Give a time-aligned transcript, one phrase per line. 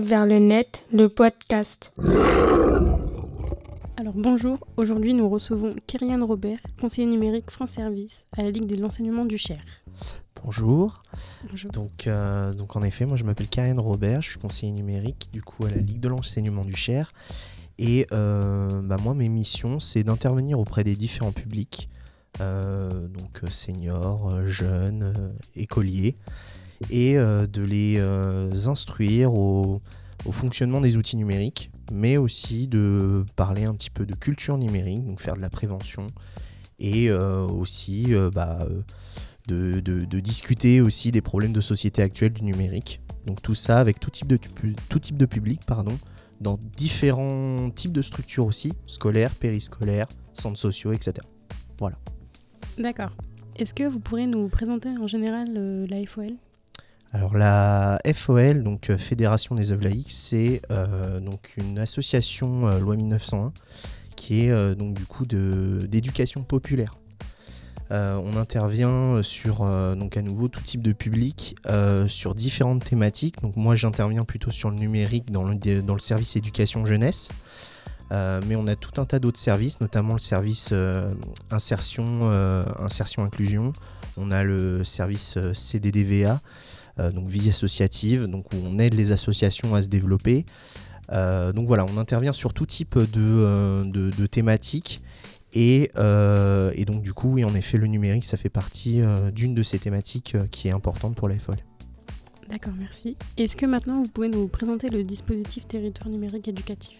[0.00, 1.92] Vers le net, le podcast.
[3.96, 8.80] Alors bonjour, aujourd'hui nous recevons Kyrian Robert, conseiller numérique France Service à la Ligue de
[8.80, 9.60] l'enseignement du Cher.
[10.44, 11.04] Bonjour.
[11.48, 11.70] Bonjour.
[11.70, 15.40] Donc, euh, donc en effet, moi je m'appelle Karen Robert, je suis conseiller numérique du
[15.40, 17.12] coup à la Ligue de l'enseignement du Cher.
[17.78, 21.88] Et euh, bah, moi mes missions c'est d'intervenir auprès des différents publics,
[22.40, 25.14] euh, donc seniors, jeunes,
[25.54, 26.16] écoliers,
[26.90, 28.00] et de les
[28.66, 29.80] instruire au,
[30.24, 35.04] au fonctionnement des outils numériques, mais aussi de parler un petit peu de culture numérique,
[35.04, 36.08] donc faire de la prévention,
[36.80, 38.66] et aussi bah,
[39.48, 43.00] de, de- de discuter aussi des problèmes de société actuelle du numérique.
[43.26, 44.38] Donc tout ça avec tout type de,
[44.88, 45.96] tout type de public, pardon,
[46.40, 51.14] dans différents types de structures aussi, scolaires, périscolaires, centres sociaux, etc.
[52.78, 53.10] D'accord.
[53.56, 56.32] Est-ce que vous pourrez nous présenter en général euh, la FOL
[57.12, 62.78] Alors la FOL, donc euh, Fédération des œuvres laïques, c'est euh, donc une association euh,
[62.78, 63.52] loi 1901
[64.16, 66.92] qui est donc du coup d'éducation populaire.
[67.92, 72.84] Euh, on intervient sur euh, donc à nouveau tout type de public euh, sur différentes
[72.84, 73.42] thématiques.
[73.42, 77.28] Donc moi j'interviens plutôt sur le numérique dans le, service éducation jeunesse.
[78.10, 80.74] Mais on a tout un tas d'autres services, notamment le service
[81.50, 82.30] insertion,
[83.18, 83.72] inclusion.
[84.18, 86.38] On a le service CDDVA,
[86.98, 90.44] donc vie associative, donc où on aide les associations à se développer.
[91.10, 95.00] Donc voilà, on intervient sur tout type de thématiques.
[95.52, 99.30] Et, euh, et donc du coup, oui, en effet, le numérique, ça fait partie euh,
[99.30, 101.56] d'une de ces thématiques euh, qui est importante pour la FOL.
[102.48, 103.16] D'accord, merci.
[103.36, 106.96] Est-ce que maintenant vous pouvez nous présenter le dispositif territoire numérique éducatif?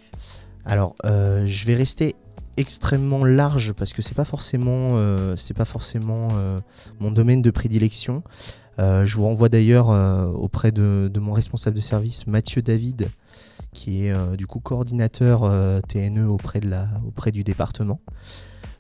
[0.64, 2.14] Alors, je vais rester
[2.56, 4.96] extrêmement large parce que c'est pas forcément,
[5.36, 6.28] c'est pas forcément
[7.00, 8.22] mon domaine de prédilection.
[8.78, 9.88] Je vous renvoie d'ailleurs
[10.40, 13.08] auprès de, de mon responsable de service, Mathieu David,
[13.72, 18.00] qui est euh, du coup coordinateur euh, TNE auprès, de la, auprès du département.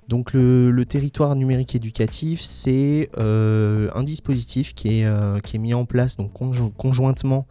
[0.08, 5.86] Donc le, territoire numérique éducatif, c'est euh, un dispositif qui est, qui est mis en
[5.86, 7.46] place donc conjo- conjointement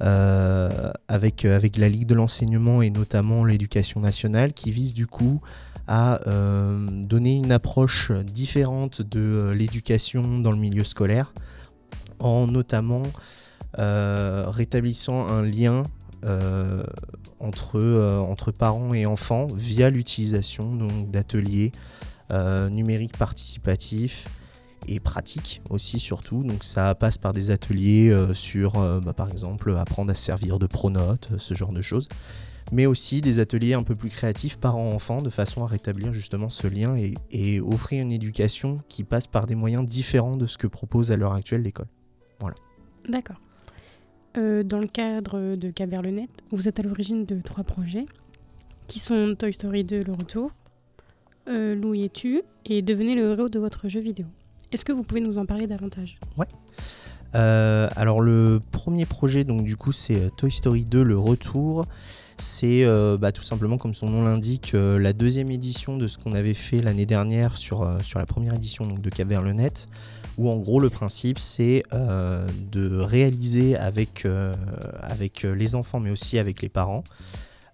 [0.00, 5.42] avec, avec la Ligue de l'enseignement et notamment l'éducation nationale, qui vise du coup
[5.86, 11.32] à donner une approche différente de l'éducation dans le milieu scolaire,
[12.18, 13.04] en notamment
[13.78, 15.84] rétablissant un lien
[16.24, 16.84] euh,
[17.40, 20.76] entre, euh, entre parents et enfants via l'utilisation
[21.08, 21.72] d'ateliers
[22.30, 24.28] euh, numériques participatifs
[24.88, 26.42] et pratiques aussi surtout.
[26.44, 30.66] Donc ça passe par des ateliers sur bah, par exemple apprendre à se servir de
[30.66, 32.08] pronotes, euh, ce genre de choses.
[32.70, 36.66] Mais aussi des ateliers un peu plus créatifs parents-enfants de façon à rétablir justement ce
[36.68, 36.96] lien
[37.30, 41.16] et, offrir une éducation qui passe par des moyens différents de ce que propose à
[41.16, 41.88] l'heure actuelle l'école.
[43.08, 43.36] D'accord.
[44.38, 47.64] Euh, dans le cadre de Cap vers le net, vous êtes à l'origine de trois
[47.64, 48.06] projets
[48.86, 50.50] qui sont Toy Story 2 Le Retour,
[51.48, 54.26] euh, Louis et tu et Devenez le héros de votre jeu vidéo.
[54.70, 56.18] Est-ce que vous pouvez nous en parler davantage?
[57.34, 61.84] Euh, alors le premier projet, donc du coup, c'est Toy Story 2, le retour.
[62.42, 66.18] C'est euh, bah, tout simplement, comme son nom l'indique, euh, la deuxième édition de ce
[66.18, 69.86] qu'on avait fait l'année dernière sur, euh, la première édition de Cap vers le net,
[70.38, 74.26] où en gros le principe c'est de réaliser avec,
[75.44, 77.04] les enfants, mais aussi avec les parents,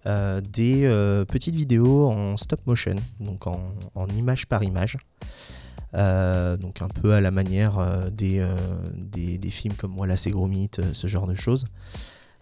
[0.05, 4.97] des petites vidéos en stop motion, donc en, image par image.
[5.93, 11.25] Donc un peu à la manière des, films comme Voilà c'est gros mythe, ce genre
[11.25, 11.65] de choses.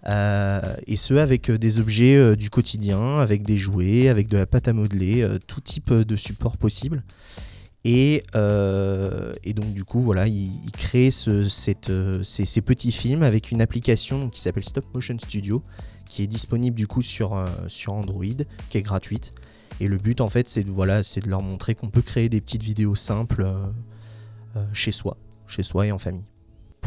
[0.05, 4.37] Euh, et ce avec euh, des objets euh, du quotidien, avec des jouets, avec de
[4.37, 7.03] la pâte à modeler, tout type de support possible.
[7.83, 8.23] Et,
[9.43, 11.91] et donc du coup voilà, il, il crée ce- cette,
[12.21, 15.63] ces, ces petits films avec une application qui s'appelle Stop Motion Studio,
[16.09, 18.25] qui est disponible du coup sur, sur Android,
[18.69, 19.31] qui est gratuite.
[19.79, 22.27] Et le but en fait c'est de, voilà, c'est de leur montrer qu'on peut créer
[22.27, 23.47] des petites vidéos simples
[24.73, 25.15] chez soi,
[25.47, 26.25] chez soi et en famille.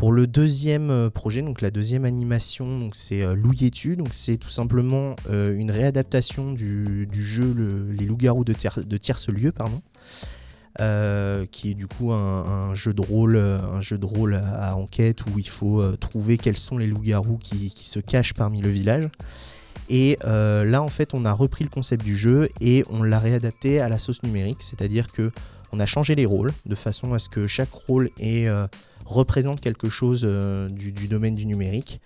[0.01, 4.49] Pour le deuxième euh, projet, donc la deuxième animation, c'est euh, Louietu, donc c'est tout
[4.49, 9.83] simplement euh, une réadaptation du, jeu le- Les Loups-garous de, tierce lieu, pardon,
[10.81, 15.21] euh, qui est du coup un, jeu de rôle, un jeu de rôle à, enquête
[15.27, 19.11] où il faut trouver quels sont les loups-garous qui, se cachent parmi le village.
[19.91, 23.83] Et là, en fait, on a repris le concept du jeu et on l'a réadapté
[23.83, 25.31] à la sauce numérique, c'est-à-dire que
[25.73, 28.49] on a changé les rôles de façon à ce que chaque rôle ait,
[29.11, 32.01] représente quelque chose euh, du, domaine du numérique.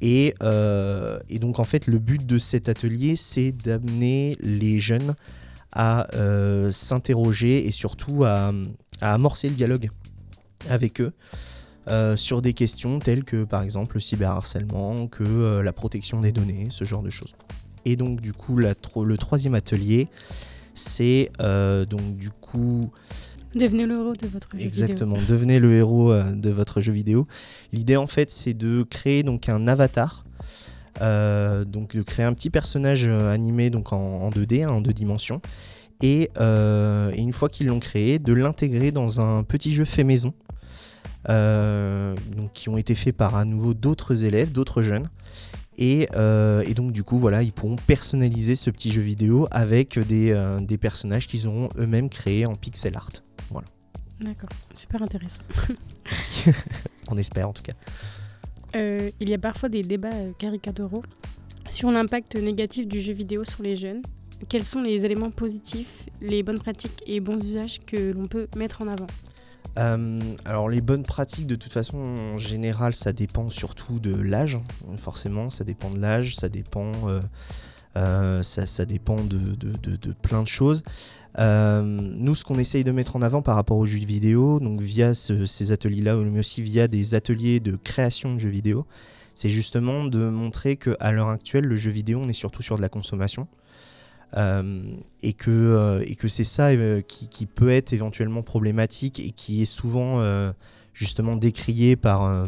[0.00, 5.14] Et, euh, et, donc en fait le but de cet atelier c'est d'amener les jeunes
[5.72, 8.52] à euh, s'interroger et surtout à,
[9.02, 9.90] amorcer le dialogue
[10.68, 11.12] avec eux
[12.16, 16.84] sur des questions telles que par exemple le cyberharcèlement, que la protection des données, ce
[16.84, 17.34] genre de choses.
[17.84, 20.08] Et donc du coup le troisième atelier
[20.74, 22.90] c'est donc du coup
[23.54, 27.26] Devenez le héros de votre jeu Exactement, devenez le héros euh, de votre jeu vidéo.
[27.72, 30.24] L'idée en fait c'est de créer donc un avatar,
[31.00, 34.80] euh, donc de créer un petit personnage euh, animé donc en, en 2D, hein, en
[34.80, 35.40] deux dimensions,
[36.00, 40.32] et, une fois qu'ils l'ont créé, de l'intégrer dans un petit jeu fait maison,
[41.26, 45.10] donc qui ont été faits par à nouveau d'autres élèves, d'autres jeunes.
[45.76, 46.06] Et,
[46.74, 51.26] donc du coup voilà, ils pourront personnaliser ce petit jeu vidéo avec des, des personnages
[51.26, 53.10] qu'ils auront eux-mêmes créés en pixel art.
[53.50, 53.66] Voilà.
[54.20, 55.42] D'accord, super intéressant.
[56.04, 56.50] Merci.
[57.08, 57.72] On espère en tout cas.
[58.76, 61.02] Euh, il y a parfois des débats euh, caricaturaux
[61.70, 64.02] sur l'impact négatif du jeu vidéo sur les jeunes.
[64.48, 68.82] Quels sont les éléments positifs, les bonnes pratiques et bons usages que l'on peut mettre
[68.82, 69.06] en avant?
[69.78, 74.58] Euh, alors les bonnes pratiques de toute façon en général ça dépend surtout de l'âge
[74.96, 76.90] forcément ça dépend de l'âge ça dépend
[77.96, 80.82] euh, ça, ça, dépend de, de, de, de, plein de choses
[81.38, 84.80] euh, nous ce qu'on essaye de mettre en avant par rapport aux jeux vidéo donc
[84.80, 88.84] via ce, ces ateliers là mais aussi via des ateliers de création de jeux vidéo
[89.36, 92.76] c'est justement de montrer que à l'heure actuelle le jeu vidéo on est surtout sur
[92.76, 93.46] de la consommation
[94.36, 94.82] euh,
[95.22, 96.70] et que, euh, et que c'est ça
[97.02, 100.20] qui, peut être éventuellement problématique et qui est souvent
[100.94, 102.44] justement décrié par,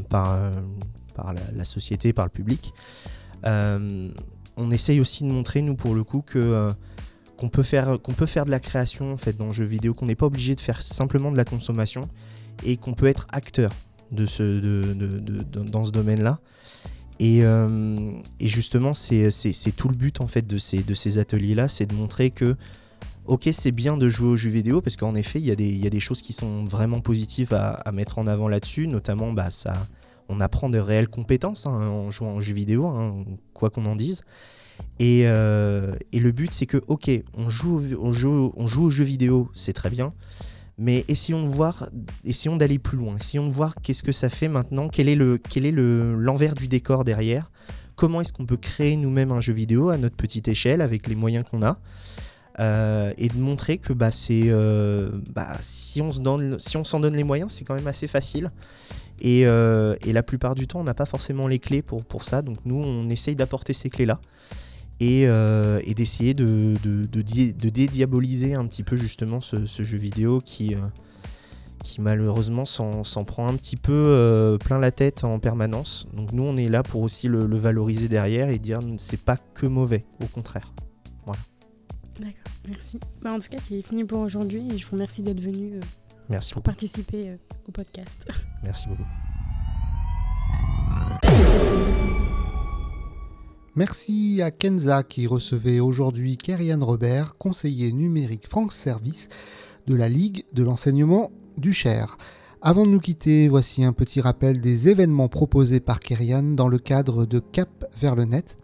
[1.55, 2.73] la, société, par le public.
[3.45, 6.73] on essaye aussi de montrer, nous, pour le coup, que
[7.43, 9.95] qu'on peut, faire, qu'on peut faire de la création en fait, dans le jeu vidéo,
[9.95, 12.03] qu'on n'est pas obligé de faire simplement de la consommation
[12.65, 13.73] et qu'on peut être acteur
[14.13, 16.39] de ce, de, de, dans ce domaine-là.
[17.19, 17.97] Et, euh,
[18.39, 19.33] et, justement, c'est
[19.77, 22.55] tout le but en fait de ces, de ces ateliers-là, c'est de montrer que,
[23.27, 25.91] ok, c'est bien de jouer aux jeux vidéo, parce qu'en effet, il y, y, a
[25.91, 29.85] des choses qui sont vraiment positives à, à mettre en avant là-dessus, notamment, bah, ça,
[30.33, 33.97] on apprend de réelles compétences hein, en jouant aux jeux vidéo, hein, quoi qu'on en
[33.97, 34.23] dise.
[34.99, 39.49] Et, euh, et, le but, c'est que, ok, on joue, on joue, aux jeux vidéo,
[39.53, 40.13] c'est très bien,
[40.79, 41.89] mais essayons de voir,
[42.25, 45.39] essayons d'aller plus loin, essayons de voir qu'est-ce que ça fait maintenant, quel est le,
[45.39, 47.51] quel est le l'envers du décor derrière,
[47.97, 51.15] comment est-ce qu'on peut créer nous-mêmes un jeu vidéo à notre petite échelle avec les
[51.15, 51.79] moyens qu'on a,
[52.61, 56.85] euh, et de montrer que bah c'est, euh, bah, si on se donne, si on
[56.85, 58.51] s'en donne les moyens, c'est quand même assez facile.
[59.21, 62.25] Et, euh, et, la plupart du temps, on n'a pas forcément les clés pour, pour
[62.25, 64.21] ça, donc nous, on essaye d'apporter ces clés-là
[65.01, 70.77] et, et d'essayer de, de, de, dédiaboliser un petit peu justement ce, jeu vidéo qui,
[71.83, 76.07] qui malheureusement s'en prend un petit peu plein la tête en permanence.
[76.15, 79.37] Donc nous on est là pour aussi le, le valoriser derrière et dire c'est pas
[79.55, 80.73] que mauvais, au contraire.
[82.19, 82.99] D'accord, merci.
[83.21, 85.81] Bah, en tout cas c'est fini pour aujourd'hui et je vous remercie d'être venu
[86.29, 87.37] merci pour participer
[87.69, 88.27] au podcast.
[88.63, 89.03] Merci beaucoup.
[93.75, 99.31] Merci à Kenza qui recevait aujourd'hui Kerian Robert, conseiller numérique France Service
[99.87, 102.19] de la Ligue de l'enseignement du Cher.
[102.61, 106.79] Avant de nous quitter, voici un petit rappel des événements proposés par Kerian dans le
[106.79, 108.59] cadre de Cap vers le net.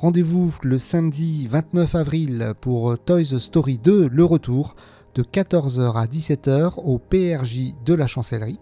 [0.00, 4.76] Rendez-vous le samedi 29 avril pour Toys Story 2, le retour,
[5.16, 8.60] de 14h à 17h au PRJ de la Chancellerie.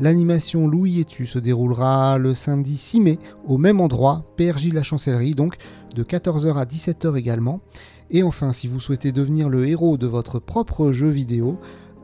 [0.00, 4.82] L'animation Louis et tu se déroulera le samedi 6 mai au même endroit, PRJ La
[4.82, 5.54] Chancellerie, donc
[5.94, 7.62] de 14h à 17h également.
[8.10, 11.58] Et enfin, si vous souhaitez devenir le héros de votre propre jeu vidéo,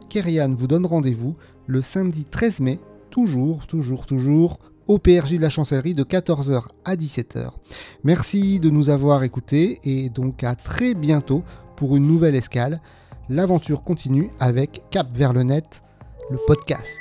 [0.08, 1.36] Kerian vous donne rendez-vous
[1.66, 6.96] le samedi 13 mai, toujours, toujours, toujours, au PRJ de la Chancellerie de 14h à
[6.96, 7.50] 17h.
[8.04, 11.42] Merci de nous avoir écoutés et donc à très bientôt
[11.76, 12.80] pour une nouvelle escale.
[13.28, 15.82] L'aventure continue avec Cap vers le net,
[16.30, 17.00] le podcast.